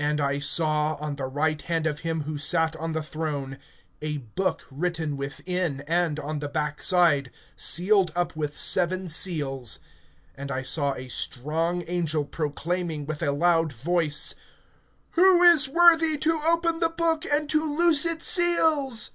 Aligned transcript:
AND 0.00 0.20
I 0.20 0.40
saw, 0.40 0.96
on 0.96 1.14
the 1.14 1.26
right 1.28 1.62
hand 1.62 1.86
of 1.86 2.00
him 2.00 2.22
who 2.22 2.38
sat 2.38 2.74
on 2.74 2.92
the 2.92 3.04
throne, 3.04 3.56
a 4.02 4.16
book 4.16 4.66
written 4.68 5.16
within 5.16 5.82
and 5.82 6.18
on 6.18 6.40
the 6.40 6.48
back 6.48 6.82
side, 6.82 7.30
sealed 7.54 8.10
up 8.16 8.34
with 8.34 8.58
seven 8.58 9.06
seals. 9.06 9.78
(2)And 10.36 10.50
I 10.50 10.64
saw 10.64 10.94
a 10.94 11.06
strong 11.08 11.84
angel 11.86 12.24
proclaiming 12.24 13.06
with 13.06 13.22
a 13.22 13.30
loud 13.30 13.72
voice: 13.72 14.34
Who 15.10 15.44
is 15.44 15.68
worthy 15.68 16.16
to 16.18 16.40
open 16.44 16.80
the 16.80 16.88
book, 16.88 17.24
and 17.24 17.48
to 17.48 17.62
loose 17.76 18.04
its 18.04 18.26
seals? 18.26 19.12